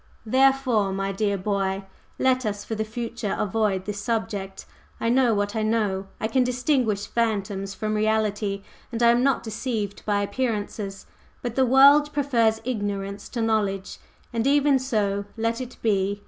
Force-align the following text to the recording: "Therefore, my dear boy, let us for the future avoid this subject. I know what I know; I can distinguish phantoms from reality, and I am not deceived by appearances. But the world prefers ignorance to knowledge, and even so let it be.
"Therefore, 0.25 0.91
my 0.91 1.11
dear 1.11 1.37
boy, 1.37 1.83
let 2.17 2.43
us 2.43 2.65
for 2.65 2.73
the 2.73 2.83
future 2.83 3.35
avoid 3.37 3.85
this 3.85 3.99
subject. 3.99 4.65
I 4.99 5.09
know 5.09 5.35
what 5.35 5.55
I 5.55 5.61
know; 5.61 6.07
I 6.19 6.27
can 6.27 6.43
distinguish 6.43 7.05
phantoms 7.05 7.75
from 7.75 7.93
reality, 7.93 8.63
and 8.91 9.03
I 9.03 9.11
am 9.11 9.21
not 9.21 9.43
deceived 9.43 10.03
by 10.03 10.23
appearances. 10.23 11.05
But 11.43 11.53
the 11.53 11.67
world 11.67 12.11
prefers 12.13 12.61
ignorance 12.63 13.29
to 13.29 13.43
knowledge, 13.43 13.99
and 14.33 14.47
even 14.47 14.79
so 14.79 15.25
let 15.37 15.61
it 15.61 15.77
be. 15.83 16.19